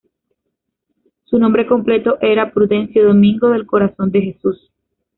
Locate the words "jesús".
4.23-4.71